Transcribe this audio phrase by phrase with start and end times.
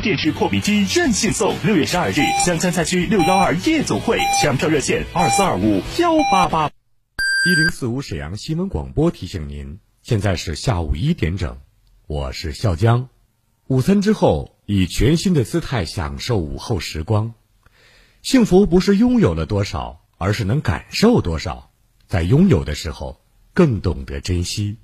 [0.00, 6.70] 电视破壁机任性送，六月十二日，香江菜区六幺二夜总会，抢票热线二四二五幺八八。
[7.44, 11.58] 一零四五沈阳新闻广播提醒您，现在是下午一点整，
[12.06, 13.08] 我是笑江。
[13.66, 17.34] 午餐之后，以全新的姿态享受午后时光。
[18.22, 21.70] 幸福不是拥有了多少，而是能感受多少。
[22.06, 23.20] 在拥有的时候，
[23.52, 24.78] 更懂得珍惜。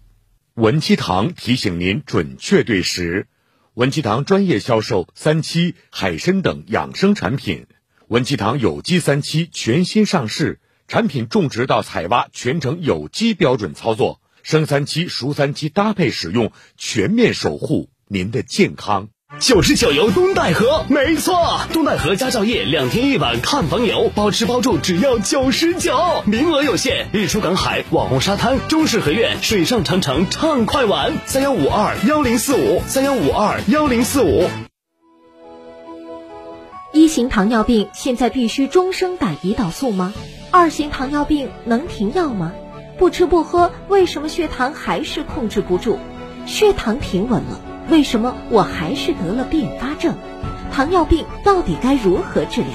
[0.55, 3.27] 文七堂提醒您准确对时。
[3.81, 7.67] 文七堂专业销售三七、海参等养生产品。
[8.09, 19.09] 文七堂有机三七全新上市，产品种植到采挖全程有机标准操作，生三七、熟三七搭配使用，全面守护您的健康。
[19.41, 27.09] 九十九游东戴河，没错，东戴河家兆业两天一晚看房游，包吃包住只要九十九，名额有限。
[27.11, 31.15] 日出赶海网红沙滩，中式合院，水上长城畅快玩。
[31.25, 34.47] 三幺五二幺零四五，三幺五二幺零四五。
[36.93, 40.13] 一型糖尿病现在必须终生打胰岛素吗？
[40.51, 42.53] 二型糖尿病能停药吗？
[42.99, 45.99] 不吃不喝，为什么血糖还是控制不住？
[46.45, 47.70] 血糖平稳了。
[47.91, 50.15] 为什么我还是得了并发症？
[50.73, 52.71] 糖尿病到底该如何治疗？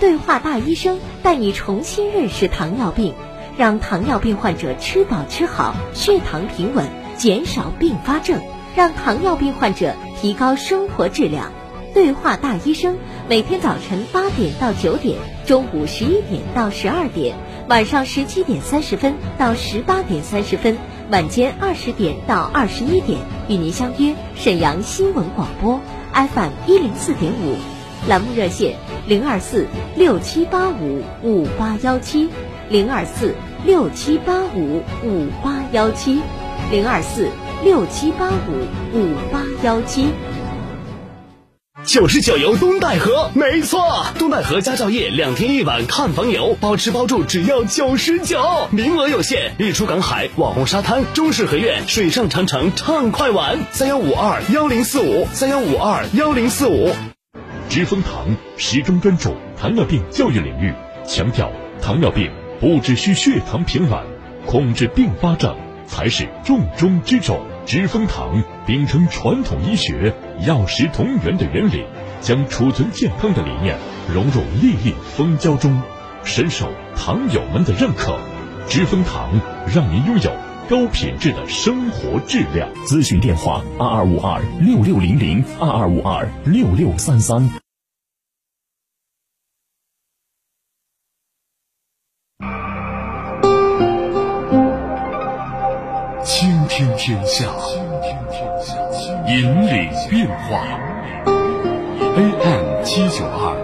[0.00, 3.12] 对话大医生带你重新认识糖尿病，
[3.58, 6.86] 让糖尿病患者吃饱吃好，血糖平稳，
[7.18, 8.40] 减少并发症，
[8.74, 11.52] 让糖尿病患者提高生活质量。
[11.92, 12.96] 对话大医生
[13.28, 17.36] 每天早晨八点到九点，中午十一点到十二点，
[17.68, 20.76] 晚上十七点三十分到十八点三十分。
[21.10, 25.80] 晚间二十点到二十一点，与您相约沈阳新闻广播
[26.12, 27.56] FM 一零四点五，
[28.08, 29.66] 栏目热线零二四
[29.96, 32.30] 六七八五五八幺七
[32.70, 33.34] 零二四
[33.66, 36.20] 六七八五五八幺七
[36.70, 37.28] 零二四
[37.62, 40.08] 六七八五五八幺七。
[41.86, 49.52] 九十九游东戴河，没错，东戴河家兆业两天一晚看房游，包吃包住只要九十九，名额有限。
[49.58, 53.58] 日出赶海网红沙滩，中式合院，水上长城畅快玩。
[53.70, 56.90] 三幺五二幺零四五，三幺五二幺零四五。
[57.68, 60.72] 知蜂堂始终专注糖尿病教育领域，
[61.06, 64.00] 强调糖尿病不只需血糖平稳，
[64.46, 65.54] 控制并发症
[65.86, 67.38] 才是重中之重。
[67.66, 71.84] 知蜂堂秉承传统医学药食同源的原理，
[72.20, 73.78] 将储存健康的理念
[74.12, 75.80] 融入粒粒蜂胶中，
[76.24, 78.18] 深受糖友们的认可。
[78.68, 79.30] 知蜂堂
[79.74, 80.32] 让您拥有
[80.68, 82.68] 高品质的生活质量。
[82.86, 87.48] 咨询电话：二二五二六六零零二二五二六六三三。
[96.24, 97.52] 倾听天下，
[99.26, 100.66] 引领变化。
[102.16, 103.56] AM 七九二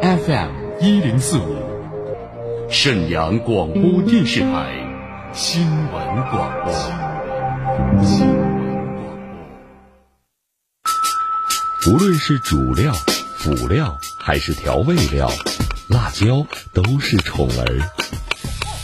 [0.00, 1.56] ，FM 一零四五，
[2.70, 4.72] 沈阳广播电视台
[5.32, 6.72] 新闻广播。
[8.04, 9.12] 新闻广
[11.84, 11.92] 播。
[11.92, 12.92] 无论是主料、
[13.38, 15.28] 辅料还是调味料，
[15.88, 17.80] 辣椒都是宠儿。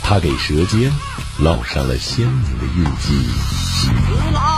[0.02, 0.90] 它给舌尖。
[1.40, 4.57] 烙上了鲜明的印记。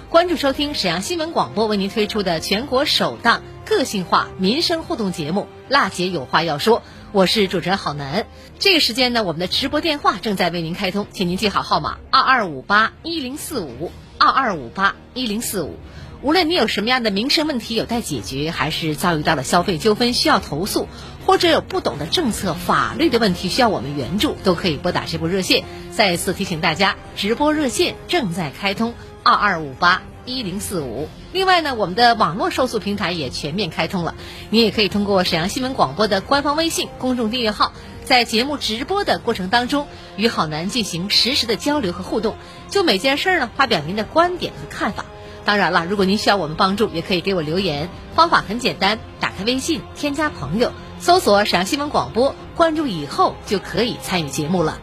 [0.11, 6.79] 关注收听沈阳新闻广播为您推出的全国首档个性化民生互动节目《辣姐有话要说》，
[7.13, 8.27] 我是主持人郝楠。
[8.59, 15.77] 这个时间呢，我们的直播电话正在为您开通，请您记好号码：二二五八一零四五，二二五八一零四五。
[16.21, 20.89] 无论你有什么样的民生问题有待解决，还是遭遇到了消费纠纷需要投诉，
[21.25, 25.63] 或者有不懂的政策、法律的问题需要我们援助，都可以拨打这部热线。
[25.91, 28.93] 再次提醒大家，直播热线正在开通，
[29.23, 31.07] 二二五八一零四五。
[31.33, 34.15] 另外呢，我们的网络受诉平台也全面开通了，
[34.49, 37.71] 你也可以通过沈阳新闻广播的官方微信公众订阅号，
[38.03, 39.87] 在节目直播的过程当中，
[40.17, 42.35] 与好男进行实时的交流和互动，
[42.69, 45.05] 就每件事儿呢发表您的观点和看法。
[45.43, 47.89] 当然了，如果您需要我们帮助，也可以给我留言。
[48.13, 54.79] 方法很简单，打开微信，添加朋友，搜索沈阳新闻广播，关注以后就可以参与节目了。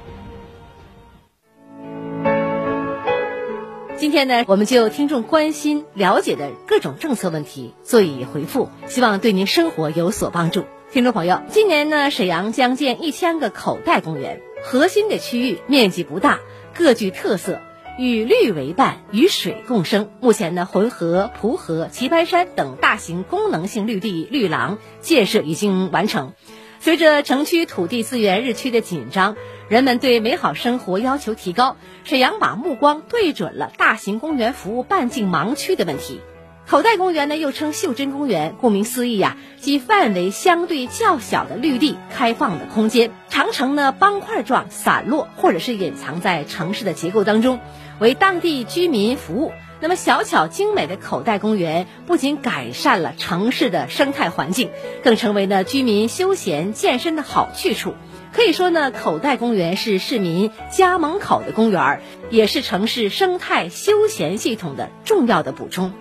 [3.98, 10.66] 今天呢，我们就听众关心、了解的各种政策问题做以回复，希望对您生活有所帮助。
[10.92, 16.38] 听众朋友，今年呢，沈阳将建一千个口袋公园，核心的区域面积不大，
[16.76, 17.60] 各具特色。
[17.98, 20.08] 与绿为伴，与水共生。
[20.20, 26.34] 目前呢，浑河、蒲河、棋盘山等大型功能性绿地绿廊建设已经完成。
[26.78, 29.34] 随着城区土地资源日趋的紧张，
[29.68, 36.22] 人们对美好生活要求提高，沈阳把目光对准了大型公园服务半径盲区的问题。
[36.66, 47.60] 口袋公园呢，又称袖珍公园，顾名思义呀，即范围相对较小的绿地开放的空间，常呈呢方块状散落，或者是隐藏在城市的结构当中，
[47.98, 49.52] 为当地居民服务。
[49.80, 54.70] 那么小巧精美的口袋公园，不仅改善了城市的生态环境，
[55.04, 57.94] 更成为呢居民休闲健身的好去处。
[58.38, 62.00] 可以说呢，口袋公园是市民家门口的公园，
[62.30, 65.92] 也是城市生态休闲系统的重要的补充。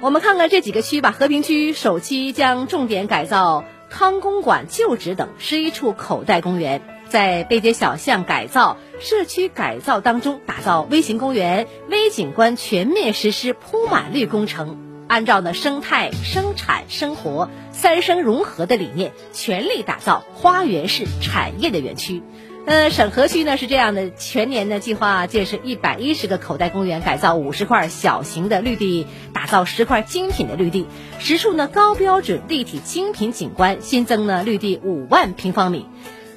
[0.00, 1.12] 我们看看这几个区吧。
[1.12, 22.22] 和平区首期将重点改造康公馆旧址等十一处口袋公园，在背街小巷改造、社区改造当中，打造微型公园、微景观，全面实施铺满绿工程，按照呢生态、生产、生活三生融合的理念，全力打造花园式产业的园区。
[22.66, 30.86] 呃，沈河区呢是这样的，全年呢计划建设一百一十个口袋公园，改造五十块小型的绿地，打造十块精品的绿地，
[31.18, 35.86] 十处呢高标准立体精品景观，新增呢绿地五万平方米。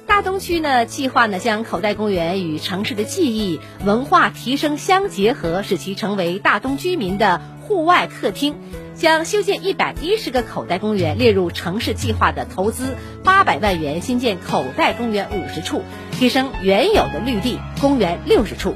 [0.08, 8.56] 大东区呢计划呢将口袋公园与城市的记忆文化提升相结合，使其成为大东居民的户外客厅。
[8.94, 18.74] 将修建一百一十个口袋公园列入城市计划的投资八百万元，新建口袋公园五十处，提升原有的绿地公园六十处。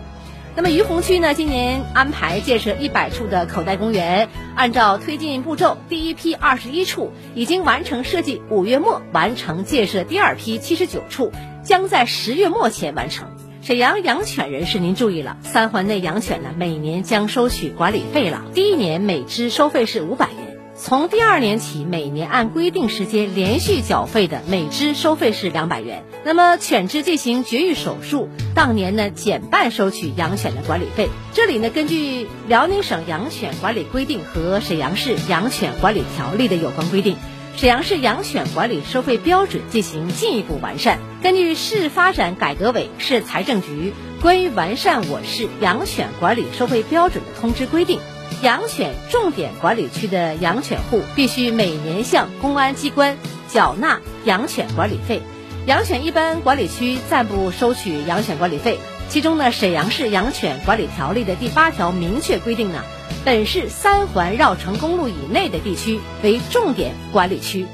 [0.54, 11.32] 那么于洪区呢，今年安排建设一百处的口袋公园，按照推进步骤，第一批二十一处已经完成设计，五月末完成建设第二批七十九处，
[11.64, 13.28] 将在十月末前完成。
[13.62, 18.42] 沈阳养犬人士，您注意了，三环内养犬呢，每年将收取管理费了。
[18.52, 20.51] 第一年每只收费是五百元，
[20.84, 26.02] 从第二年起，每年按规定时间连续缴费的，每只收费是两百元。
[26.24, 31.08] 那么犬只进行绝育手术，当年呢减半收取养犬的管理费。
[31.34, 37.16] 这里呢，根据辽宁省养犬管理规定和沈阳市养犬管理条例的有关规定。
[37.56, 40.98] 沈阳市养犬管理收费标准进行进一步完善。
[41.22, 48.00] 根据市发展改革委、市财政局关于完善我市养犬管理收费标准的通知规定，
[48.42, 53.16] 养犬重点管理区的养犬户必须每年向公安机关
[53.48, 55.22] 缴纳养犬管理费。
[55.66, 58.78] 养犬一般管理区暂不收取养犬管理费。
[59.08, 62.82] 其中呢，沈阳市养犬管理条例的第八条明确规定呢。
[63.24, 67.66] 本市三环绕城公路以内的地区为重点管理区，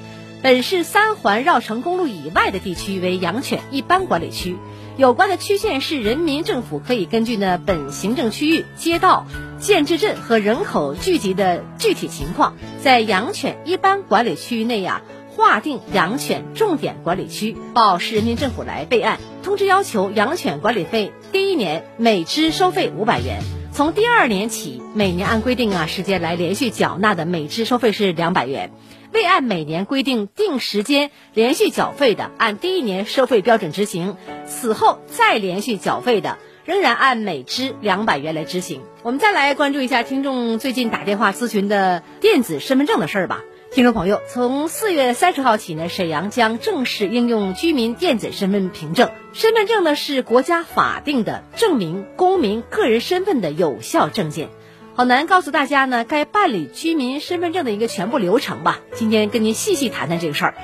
[0.43, 4.57] 本市三环绕城公路以外的地区为养犬一般管理区。
[4.99, 9.27] 有关的区县市人民政府可以根据呢本行政区域街道、
[9.61, 19.19] 建制镇和人口聚集的具体情况，在养犬一般管理区域内呀划定养犬重点管理区，报市人民政府来备案。
[19.43, 23.41] 通知要求，养犬管理费第一年每只收费五百元。
[23.73, 28.71] 从第二年起，每年按规定啊时间来连续缴纳的，每只收费是两百元；
[29.13, 36.39] 未按每年规定定时间连续缴费的，按第一年收费标准执行；此后再连续缴费的，
[36.69, 38.83] 仍然按每只两百元来执行。
[39.03, 43.43] 我们再来关注一下听众最近打电话咨询的电子身份证的事儿吧。
[43.73, 49.11] 听众朋友，从四月三十号起呢，沈阳将正式应用居民电子身份凭证。
[49.33, 54.51] 身份证呢是国家法定的证明公民个人身份的有效证件。
[54.95, 58.81] 好难告诉大家呢，该办理居民身份证的一个全部流程吧。
[58.93, 60.55] 今天跟您细细谈谈这个事儿。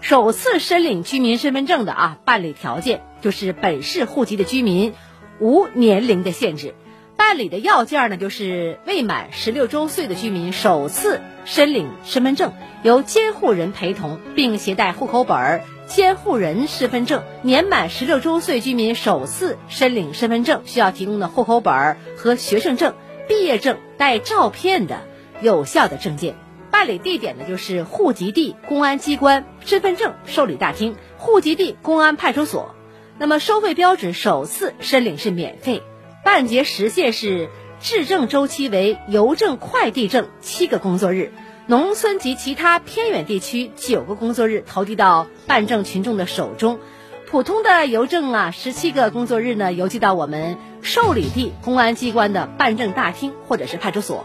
[0.00, 4.94] 首次申领居民身份证的啊，办理条件就是本市户籍的居民，
[5.40, 6.74] 无年龄的限制。
[7.16, 12.52] 办理的要件呢，就是未满十六周岁的居民首次申领身份证，
[12.84, 17.24] 由监护人陪同，并携带户口本、监护人身份证。
[17.42, 22.94] 年满十六周岁居民首次申领身份证需要提供的户口本和学生证、
[23.26, 25.00] 毕业证带照片的
[25.40, 26.36] 有效的证件。
[26.70, 32.76] 办理地点呢，就是户籍地公安机关身份证受理大厅、户籍地公安派出所。
[33.18, 35.82] 那么收费标准，首次申领是免费，
[36.24, 37.48] 办结时限是
[37.80, 41.32] 质证周期为邮政快递证七个工作日，
[41.66, 46.78] 农村及其他偏远地区九个工作日投递到办证群众的手中。
[47.26, 54.24] 普通的邮政啊，十七个工作日呢邮寄到我们受理地公安机关的办证大厅或者是派出所。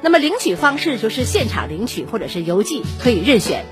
[0.00, 3.64] 那么领取方式就是现场领取或者是邮寄，可以任选。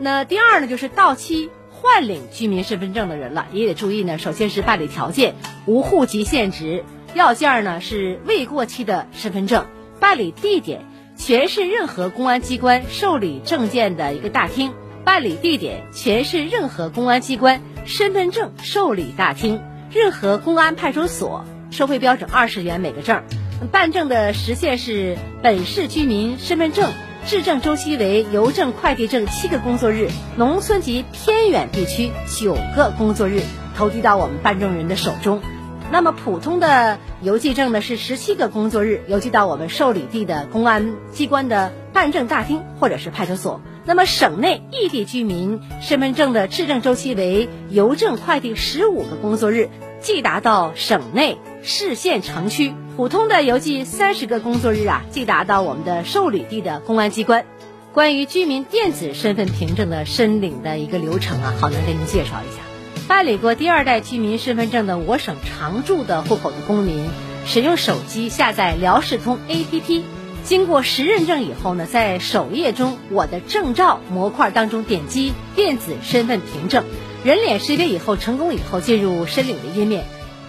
[0.00, 1.50] 那第二呢，就是到期。
[1.84, 4.16] 换领居民身份证的人了，也得注意呢。
[4.16, 5.34] 首先是办理条件，
[5.66, 9.66] 无户籍限制，要件呢是未过期的身份证。
[10.00, 14.72] 办理地点，全市任何公安机关受理证件的一个大厅。
[15.04, 19.60] 办理地点，全市任何公安机关身份证受理大厅，
[19.92, 21.44] 任何公安派出所。
[21.70, 23.22] 收费标准二十元每个证。
[23.70, 26.90] 办证的时限是本市居民身份证。
[27.26, 33.40] 质证周期为邮政快递证七个工作日，农村及偏远地区九个工作日
[33.74, 35.40] 投递到我们办证人的手中。
[35.90, 43.62] 那么普通的邮寄证呢是十七个工作日邮寄到我们受理地的公安机关的办证大厅或者是派出所。
[43.86, 52.74] 那么省内异地居民身份证的质证周期为邮政快递十五个工作日寄达到省内市县城区。
[52.96, 57.44] 普通的邮寄三十个工作日啊，寄达到我们的受理地的公安机关。
[57.92, 62.62] 关于居民电子身份凭证的申领的一个流程啊，好难给您介绍一下。
[63.08, 67.08] 办理过第二代居民身份证的我省常住的户口的公民，
[67.44, 70.02] 使用手机下载辽视通 APP，
[70.44, 76.84] 经过实认证以后呢，在首页中我的证照模块当中点击电子身份凭证，
[77.24, 80.04] 人脸识别以后成功以后，进入申领的页面。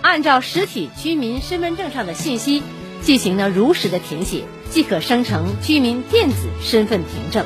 [0.06, 2.62] 按照实体居民身份证上的信息
[3.02, 7.44] 进行呢如实的填写，即可生成居民电子身份凭证。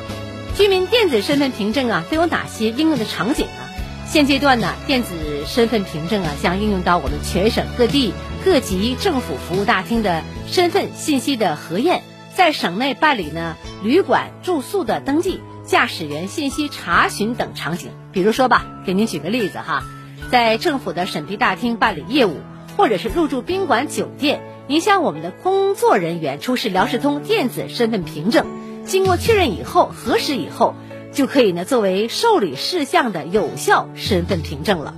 [0.54, 3.62] 居民电子身份凭证啊，都有哪些应用的场景呢？
[4.06, 5.14] 现阶段呢，电子
[5.46, 8.12] 身份凭证啊，将应用到我们全省各地
[8.44, 12.02] 各级政府服务大厅的身份信息的核验，
[12.34, 17.90] 在省内办理呢旅馆住宿的登记、驾驶员信息查询等场景。
[18.12, 19.82] 比如说吧，给您举个例子哈，
[20.30, 22.36] 在政府的审批大厅办理业务。
[22.76, 28.46] 或者是入住宾馆酒店，您向我们的工作人员出示辽视通电子身份凭证，
[28.84, 30.74] 经过确认以后核实以后，
[31.12, 34.94] 就可以呢作为受理事项的有效身份凭证了。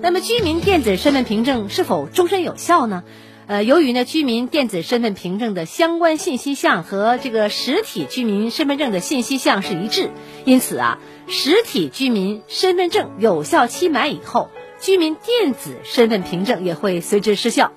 [0.00, 3.02] 那么居民电子身份凭证是否终身有效呢？
[3.46, 10.10] 呃，由于呢居民电子身份凭证的相关信息项和这个实体居民身份证的信息项是一致，
[10.44, 14.50] 因此啊，实体居民身份证有效期满以后。
[14.80, 17.72] 居民电子身份凭证也会随之失效。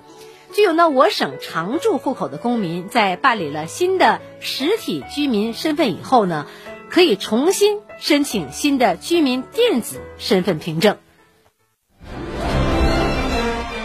[0.52, 6.46] 具有呢我省常住户口的公民，在办理了新的实体居民身份以后呢，
[6.90, 10.98] 可以重新申请新的居民电子身份凭证。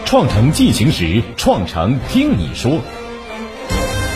[0.04, 2.80] 创城进行时，创城听你说。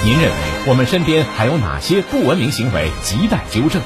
[0.05, 0.37] 您认为
[0.69, 3.81] 我们身边还有哪些不文明行为亟待纠正？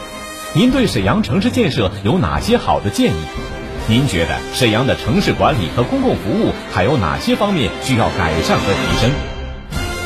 [0.54, 3.18] 您对沈阳城市建设有哪些好的建议？
[3.88, 9.11] 您觉得沈阳的城市管理和公共服务还有哪些方面需要改善和提升？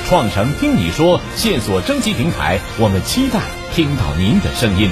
[0.07, 3.41] 创城听你说线索征集平台，我们期待
[3.73, 4.91] 听到您的声音。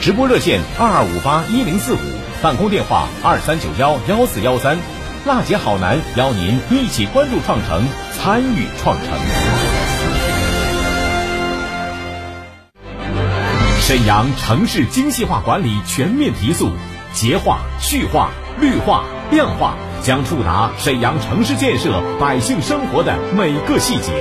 [0.00, 1.98] 直播热线二二五八一零四五，
[2.40, 4.78] 办公电话二三九幺幺四幺三。
[5.26, 9.18] 辣姐好男邀您一起关注创城，参与创城。
[13.80, 16.70] 沈阳城市精细化管理全面提速。
[17.20, 24.12] 洁化、序化、绿化、量化，将触达沈阳城市建设百姓生活的每个细节。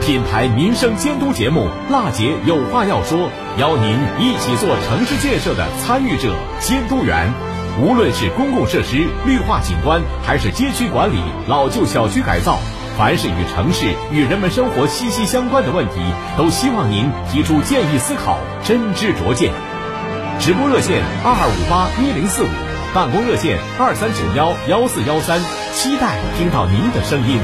[0.00, 3.18] 品牌民生监督节目《辣姐有话要说》，
[3.58, 7.30] 邀您一起做城市建设的参与者、监督员。
[7.82, 12.60] 无论是公共设施绿化景观，还是街区管理、老旧小区改造，
[12.96, 16.00] 凡是与城市与人们生活息息相关的问题，
[16.38, 19.52] 都希望您提出建议思考，真知灼见。
[20.40, 22.48] 直播热线二二五八一零四五，
[22.94, 25.40] 办公热线二三九幺幺四幺三，
[25.74, 27.40] 期待听到您的声音。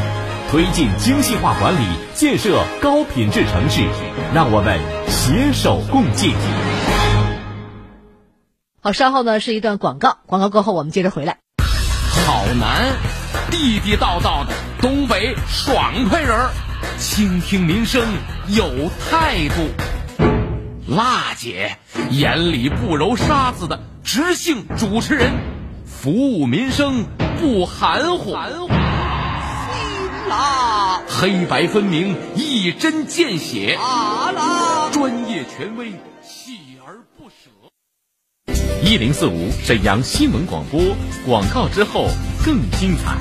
[0.50, 1.84] 推进精细化管理，
[2.14, 3.82] 建设高品质城市，
[4.32, 6.34] 让我们携手共进。
[8.80, 11.38] 好，稍后呢是一段广告，广告过后我们接着回来。
[12.26, 12.92] 好男，
[13.50, 16.50] 地地道道的东北爽快人儿。
[16.98, 18.06] 倾听民生
[18.48, 19.68] 有态度。
[20.86, 21.78] 辣姐，
[22.10, 25.32] 眼里不揉沙子的直性主持人，
[25.86, 27.06] 服务民生
[27.40, 28.32] 不含糊。
[30.28, 33.78] 啦，黑白分明，一针见血。
[33.80, 37.48] 啊啦，专业权威，锲而不舍。
[38.82, 40.78] 一零四五沈阳新闻广播
[41.24, 42.08] 广告之后
[42.44, 43.16] 更精彩。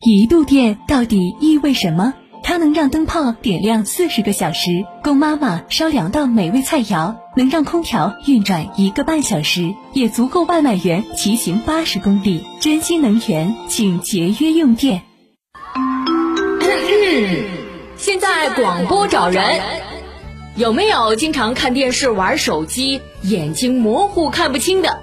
[0.00, 2.14] 一度电到底意味什么？
[2.46, 12.44] 它能让灯泡点亮四十个小时，供妈妈烧两道美味菜肴；能让空调运转一个半小时，也足够外卖员骑行八十公里。
[12.60, 15.02] 珍惜能源，请节约用电。
[17.96, 19.62] 现在广播找人，
[20.54, 25.00] 有没有经常看电视、玩手机，眼睛模糊看不清的，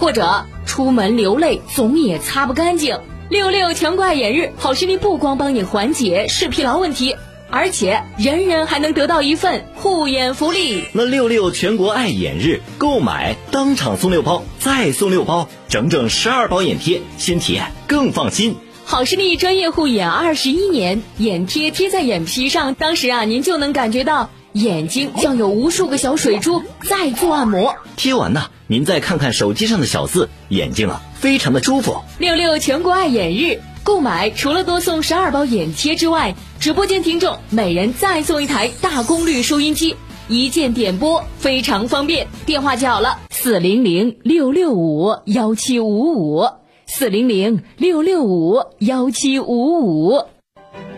[0.00, 2.98] 或者出门流泪总也擦不干净？
[3.30, 7.14] 六六全国爱眼日，好视力不光帮你缓解视疲劳问题，
[7.48, 10.82] 而且人人还能得到一份护眼福利。
[10.92, 18.56] 那六六全国爱眼日购买当场送六包，再送六包，整整十二包眼贴，新体验更放心。
[18.84, 27.76] 好视力专业护眼二十一年，眼贴贴在眼皮上，当时啊，您就能感觉到眼睛像有无数个小水珠在做按摩。
[27.96, 32.00] 贴完呢，您再看看手机上的小字，眼睛啊非常的舒服。
[32.18, 39.96] 六六全国爱眼日购买，除了多送十二包眼贴之外，直播间听众每人再送一台大功率收音机，
[40.28, 42.26] 一键点播非常方便。
[42.46, 46.48] 电话记好了：四零零六六五幺七五五，
[46.86, 50.24] 四零零六六五幺七五五。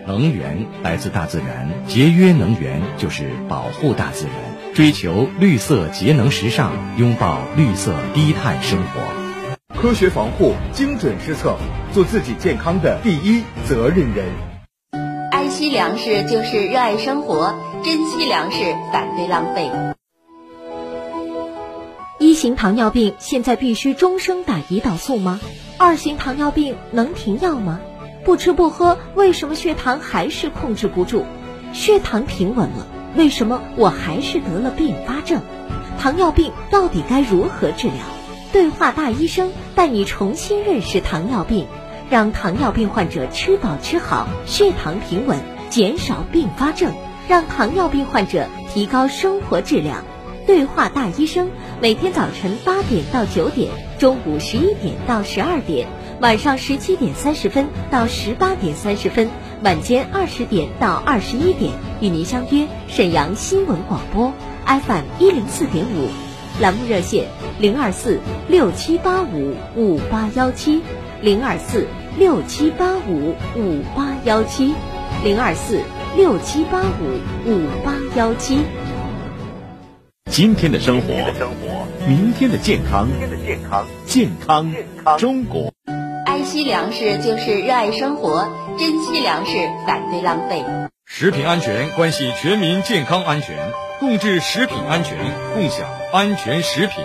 [0.06, 4.35] 能源来自大自然，节约能源就是保护大自然，
[4.75, 9.80] 追求绿色节能时尚，拥抱绿色低碳生活。
[9.80, 11.56] 科学防护，精准施策，
[11.92, 14.26] 做自己健康的第一责任人。
[15.30, 17.54] 爱惜粮食就是热爱生活，
[17.85, 18.59] 珍惜粮食，
[18.92, 19.71] 反对浪费。
[22.18, 25.40] 一型糖尿病现在必须终生打胰岛素吗？
[25.78, 27.80] 二型糖尿病能停药吗？
[28.24, 31.24] 不吃不喝，为什么血糖还是控制不住？
[31.72, 32.86] 血糖平稳了，
[33.16, 35.42] 为什么我还是得了并发症？
[35.98, 37.96] 糖尿病到底该如何治疗？
[38.52, 41.66] 对话大医生带你重新认识糖尿病，
[42.11, 45.38] 让糖尿病患者吃饱吃好，血糖平稳，
[45.70, 46.92] 减少并发症，
[47.28, 50.04] 让糖尿病患者提高生活质量。
[50.46, 55.88] 对话大医生每天早晨八点到九点，中午十一点到十二点。
[56.22, 59.28] 晚上十七点三十分到十八点三十分，
[59.64, 64.32] 晚间二十点到二十一点，与您相约沈阳新闻广播
[64.64, 66.08] FM 一零四点五，
[66.61, 67.26] 栏目热线
[67.58, 70.80] 零二四六七八五五八幺七
[71.20, 74.76] 零二四六七八五五八幺七
[75.24, 75.80] 零二四
[76.16, 78.61] 六七八五五八幺七。
[80.30, 81.08] 今天的生活，
[82.06, 83.08] 明天的健康，
[84.06, 84.72] 健康
[85.18, 85.72] 中国。
[86.33, 89.53] 爱惜粮食就是热爱生活，珍惜粮食，
[89.87, 90.64] 反对浪费。
[91.05, 93.55] 食品安全关系全民健康安全，
[94.01, 95.14] 共治食品安全，
[95.53, 97.05] 共享安全食品。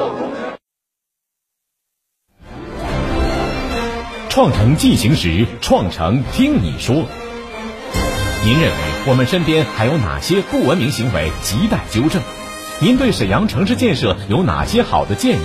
[4.29, 7.05] 创城进行时，创城听你说。
[8.43, 12.21] 您认为我们身边还有哪些不文明行为亟待纠正？
[12.79, 15.43] 您对沈阳城市建设有哪些好的建议？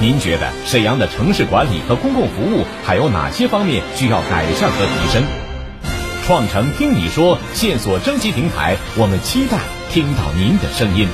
[0.00, 5.22] 您觉得沈阳的城市管理和公共服务还有哪些方面需要改善和提升？
[6.26, 9.58] 创城听你说线索征集平台，我们期待
[9.90, 11.08] 听到您的声音。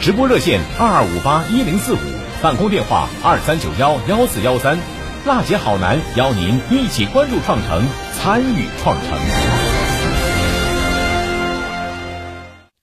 [0.00, 1.98] 直播热线二二五八一零四五，
[2.40, 4.78] 办公电话二三九幺幺四幺三。
[5.26, 7.84] 辣姐好男邀您一起关注创城，
[8.14, 9.18] 参与创城。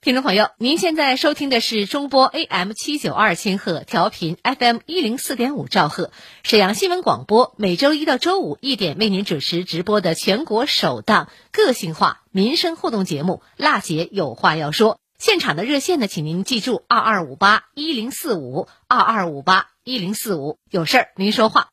[0.02, 6.12] 听众朋友，您现在收听的是中波 AM 七九二千赫，调频 FM 一零四点五兆赫，
[6.44, 14.96] 沈阳新闻广播，每周一到周五一点为您准时直播的全国首档个性化民生互动节目《辣姐有话要说》。
[15.18, 21.70] 现场的热线呢，请您记住二二五八一零四五二二五八一零四五，有事儿您说话。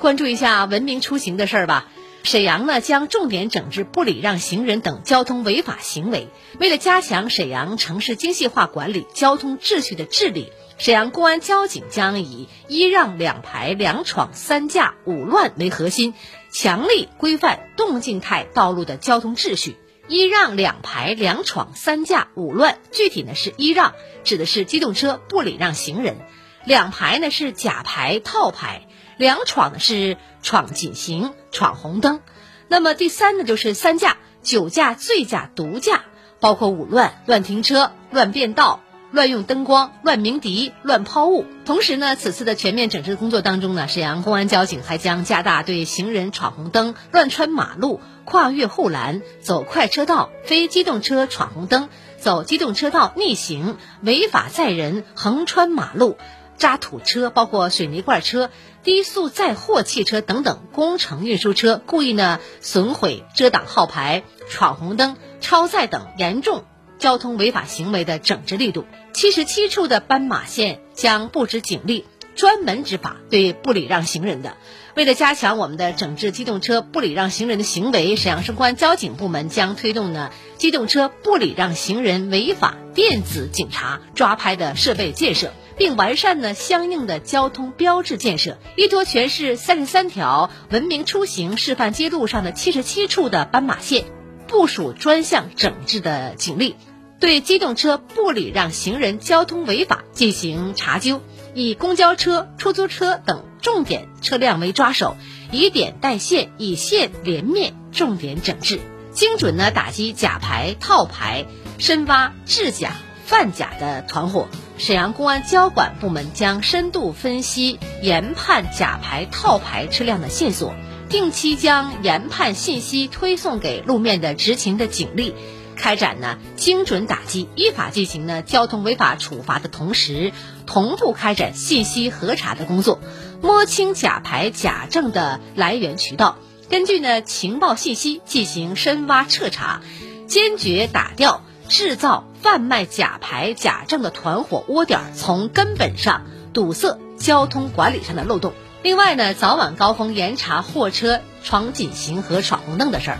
[0.00, 1.88] 关注一下文明出行的事儿吧。
[2.24, 6.28] 沈阳呢将重点整治不礼让行人等交通违法行为。
[6.58, 16.14] 为了加强沈阳城市精细化管理交通秩序的治理，沈阳公安交警将以一让两排两闯三驾五乱为核心，
[16.52, 19.76] 强力规范动静态道路的交通秩序。
[20.08, 26.18] 一让两排两闯三驾五乱，具体呢是一让指的是机动车不礼让行人，
[26.64, 28.86] 两排呢是假排套排。
[29.18, 32.22] 两闯呢是闯禁行、闯红灯，
[32.66, 36.04] 那么第三呢就是三驾：酒驾、醉驾、毒驾，
[36.40, 38.80] 包括五乱：乱停车、乱变道、
[39.12, 41.44] 乱用灯光、乱鸣笛、乱抛物。
[41.66, 56.16] 同时呢，此次的全面整治工作当中呢，沈阳公安交警还将加大对行人闯红灯、乱穿马路、跨越护栏、走快车道、非机动车闯红灯、走机动车道逆行、违法载人、横穿马路。
[56.62, 58.48] 渣土车、包括水泥罐车、
[58.84, 66.64] 低速载货汽车等等工程运输车故意呢损毁、遮挡号牌、闯红灯、超载等严重
[67.00, 68.84] 交通违法行为的整治力度。
[69.12, 74.56] 七十七处的斑马线将布置警力，专门执法对不礼让行人的。
[74.94, 85.52] 为了加强我们的整治机动车不礼让行人的行为，沈阳市公安交警部门将推动呢机动车不礼让行人违法电子警察抓拍的设备建设。
[85.74, 94.04] 并完善呢相应的交通标志建设，依托全市三十三条文明出行示范街路上的七十七处的斑马线，
[94.46, 96.76] 部署专项整治的警力，
[97.20, 101.22] 对机动车不礼让行人交通违法进行查究，
[101.54, 105.16] 以公交车、出租车等重点车辆为抓手，
[105.50, 108.80] 以点带线，以线连面，重点整治，
[109.12, 111.46] 精准呢打击假牌、套牌、
[111.78, 112.92] 深挖制假、
[113.26, 114.48] 贩假的团伙。
[114.78, 120.74] 沈阳公安交管部门将深度分析研判假牌套牌车辆的线索，
[121.08, 125.34] 定期将研判信息推送给路面的执勤的警力，
[125.76, 130.32] 开展呢精准打击、依法进行呢交通违法处罚的同时，
[130.66, 133.00] 同步开展信息核查的工作，
[133.40, 136.36] 摸清假牌假证的来源渠道，
[136.68, 139.80] 根据呢情报信息进行深挖彻查，
[140.26, 142.24] 坚决打掉制造。
[142.42, 148.52] 贩卖假牌假证的团伙窝点，从根本上堵塞交通管理上的漏洞。
[148.82, 153.18] 另外呢，早晚高峰严查货车闯禁行和闯红灯的事儿。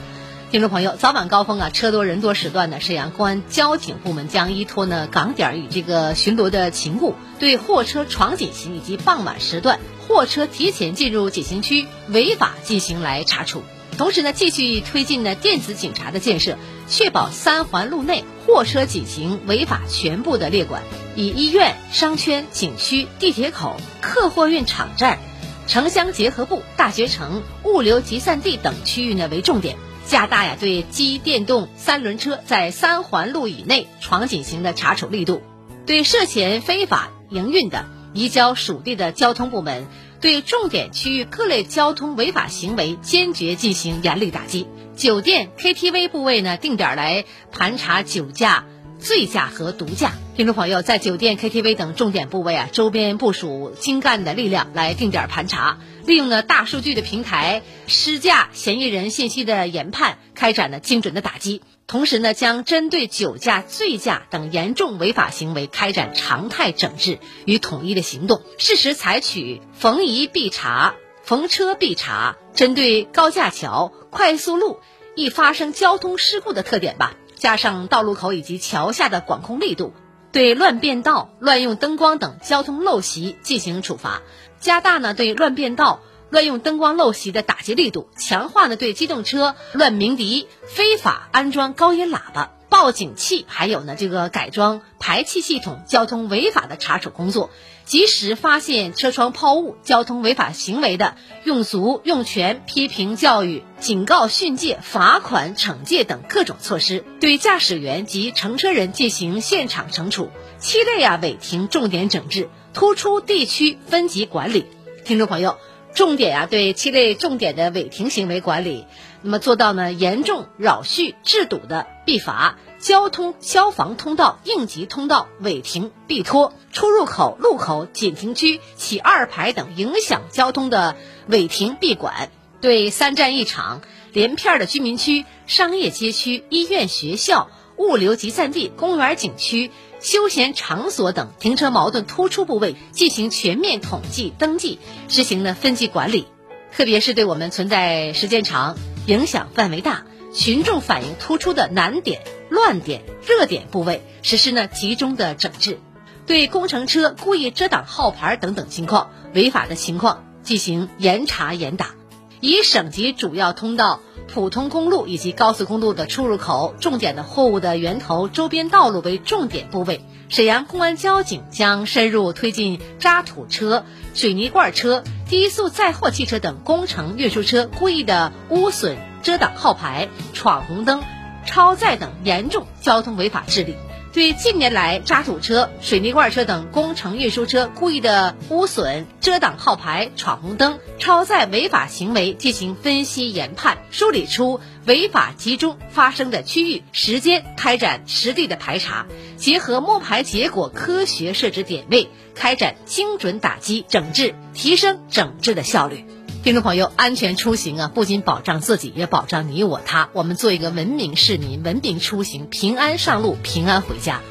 [0.53, 13.63] 听众朋友，早晚高峰啊，车多人多时段呢，沈阳公安交警部门将依托呢岗点与这个巡逻的勤务，对货车闯紧行以及傍晚时段货车提前进入紧行区违法进行来查处。
[13.97, 20.83] 同时呢，继续推进呢电子警察的建设，确保三环路内货车紧行违法全部的列管，
[21.17, 25.19] 以医院、商圈、景区、地铁口、客货运场站、
[25.67, 35.43] 城乡结合部、大学城、物流集散地等区域呢为重点，加大呀对机电动三轮车在三环路以内闯禁行的查处力度，
[35.87, 39.87] 对涉嫌非法营运的移交属地的交通部门。
[40.21, 44.69] 对重点区域各类交通违法行为坚决进行严厉打击。
[44.95, 48.65] 酒店、KTV 部位呢，定点来盘查酒驾、
[49.01, 50.13] 醉驾和毒驾。
[50.37, 61.63] 听众朋友，在酒店、KTV 等重点部位啊，周边部署精干的力量来定点盘查，利用呢大数据的平台，施驾嫌疑人信息的研判，开展了精准的打击。
[61.87, 74.81] 同时呢，将针对酒驾、醉驾等严重违法行为开展常态整治与统一的行动，适时采取逢疑必查、逢车必查，针对高架桥、快速路
[75.15, 79.93] 易发生交通事故的特点吧，加上道路口以及桥下的管控力度，
[80.33, 84.23] 对乱变道、乱用灯光等交通陋习进行处罚，
[84.61, 86.01] 加大呢对乱变道。
[86.31, 97.51] 乱用灯光陋习的打击力度，强化呢对机动车乱鸣笛、非法安装高音喇叭、报警器，还有呢这个改装排气系统交通违法的查处工作，
[97.93, 110.31] 及时发现车窗抛物交通违法行为的，用足用全批评教育、警告训诫、罚款惩戒等各种措施，对驾驶员及乘车人进行现场惩处。
[110.59, 114.65] 七类啊违停重点整治，突出地区分级管理。
[115.05, 115.59] 听众朋友。
[115.95, 118.87] 重点啊，对七类重点的违停行为管理，
[119.21, 130.97] 那么做到呢严重扰序治堵的必罚，交通消防通道、应急通道违停必拖，出入口、路口、紧停区起二排等影响交通的
[131.29, 132.29] 违停必管，
[132.61, 139.71] 对三站一场连片的居民区、商业街区、医院、学校、物流集散地、公园、景区。
[140.01, 146.27] 休闲场所等停车矛盾突出部位进行全面统计登记，实行呢分级管理，
[146.73, 155.81] 特别是对我们存在时间长、影响范围大，群众反应突出的难点、乱点、热点部位，实施呢集中的整治，
[156.27, 161.95] 对工程车故意遮挡号牌等等情况、违法的情况进行严查严打，
[162.41, 164.01] 以省级主要通道。
[164.33, 173.85] 普通公路以及高速公路的出入口、重点的货物的源头、周边道路为重点部位，沈阳公安交警将深入推进渣土车、
[174.15, 181.03] 水泥罐车、低速载货汽车等工程运输车故意的污损、遮挡号牌、闯红灯、
[181.45, 183.77] 超载等严重交通违法治理。
[184.13, 199.07] 对近年来渣土车、水泥罐车等工程运输车故意的污损、遮挡号牌、闯红灯、超载违法行为进行分析研判，梳理出违法集中发生的区域、时间，开展实地的排查，
[199.39, 206.05] 结合摸排结果科学设置点位，开展精准打击整治，提升整治的效率。
[206.43, 210.11] 听众朋友，安全出行啊，不仅保障自己，也保障你我他。
[210.13, 214.23] 我们做一个文明市民，文明出行，平安上路，平安回家。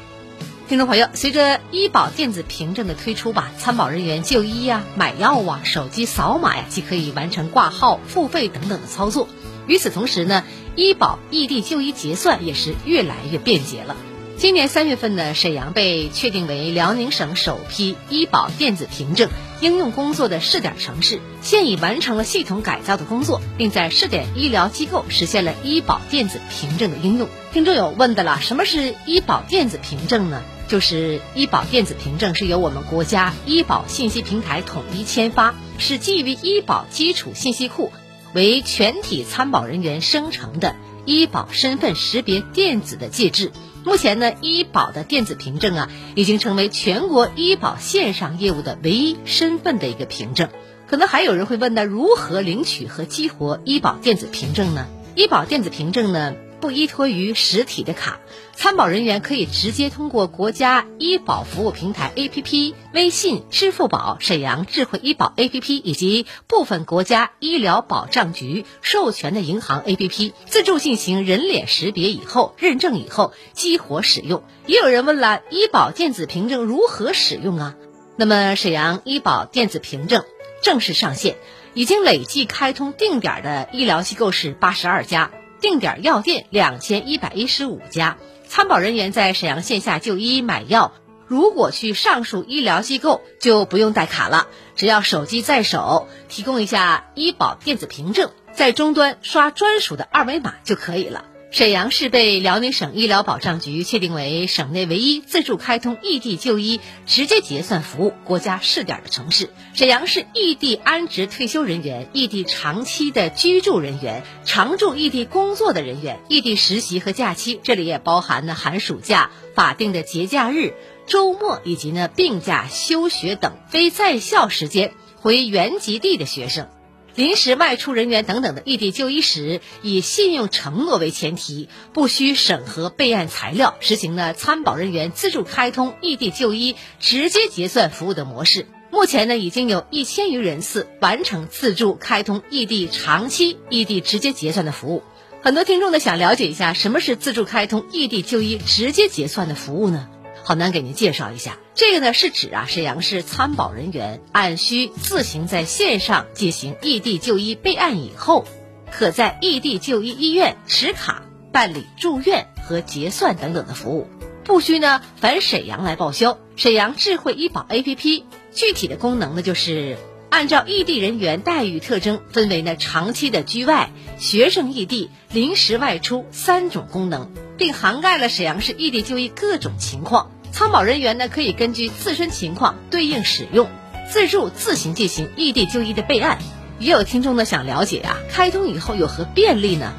[0.68, 9.26] 听众朋友，随着医保电子凭证的推出吧，参保人员就医呀、买药啊，手机扫码呀，即可以完成挂号、付费等等的操作。
[9.66, 10.44] 与此同时呢，
[10.76, 13.96] 医保异地就医结算也是越来越便捷了。
[14.42, 27.28] 今年三月份呢，沈阳被确定为辽宁省首批医保电子凭证应用工作的试点城市，现已完成了系统改造的工作，并在试点医疗机构实现了医保电子凭证的应用。
[27.52, 30.42] 听众有问的了，什么是医保电子凭证呢？
[30.66, 37.92] 就是医保电子凭证是由我们国家医保信息平台统一签发，是基于医保基础信息库，
[38.34, 40.74] 为全体参保人员生成的
[41.04, 43.52] 医保身份识别电子的介质。
[43.84, 50.48] 目前呢，医保的电子凭证啊，已经成为全国医保线上业务的唯一身份的一个凭证。
[50.86, 54.86] 可能还有人会问呢，如何领取和激活医保电子凭证呢？
[55.14, 56.34] 医保电子凭证呢？
[56.62, 58.20] 不依托于实体的卡，
[58.54, 74.44] 参保人员可以直接通过国家医保服务平台 APP、微信、支付宝、沈阳智慧医保 APP 以及部分国家医疗保障局授权的银行 APP 自助进行人脸识别以后认证以后激活使用。
[74.66, 77.74] 也有人问了，医保电子凭证如何使用啊？
[78.16, 80.22] 那么沈阳医保电子凭证
[80.62, 81.34] 正式上线，
[81.74, 85.32] 已经累计开通定点的医疗机构是八十二家。
[85.62, 90.92] 定点药店两千一百一十五家，参保人员在沈阳线下就医买药，
[91.28, 101.26] 如果去上述医疗机构就不用带卡了，只要手机在手，提供一下医保电子凭证，在终端刷专属的二维码就可以了。
[101.52, 109.50] 沈阳市被辽宁省医疗保障局确定为省内唯一自助开通异地就医直接结算服务国家试点的城市。
[109.74, 120.72] 沈阳市异地安置退休人员、异地长期的居住人员、常驻异地工作的人员、异地实习和假期，这里也包含了寒暑假、法定的节假日、
[121.06, 126.68] 周末以及呢病假、休学等非在校时间回原籍地的学生。
[127.14, 138.66] 临时外出人员等等的异地就医时，以信用承诺为前提，不需审核备案材料，实行呢参保人员自助开通异地就医直接结算服务的模式。
[138.90, 145.02] 目前呢，已经有一千余人次完成自助开通异地长期异地直接结算的服务。
[145.42, 150.08] 很多听众呢想了解一下，什么是自助开通异地就医直接结算的服务呢？
[150.44, 158.44] 好难给您介绍一下，这个呢是指啊沈阳市参保人员按需自行在线上进行异地就医备案以后，
[158.90, 164.08] 可在异地就医医院持卡办理住院和结算等等的服务，
[164.44, 166.38] 不需呢返沈阳来报销。
[166.56, 169.96] 沈阳智慧医保 APP 具体的功能呢就是。
[170.32, 180.30] 按照异地人员待遇特征，分为呢长期的居外、学生异地、临时外出三种功能，并涵盖了沈阳市异地就医各种情况。
[180.50, 183.68] 参保人员呢可以根据自身情况对应使用，
[184.10, 186.38] 自助自行进行异地就医的备案。
[186.78, 189.92] 也有听众呢想了解啊，开通以后有何便利呢？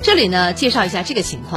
[0.00, 1.50] 这里呢介绍一下这个情况。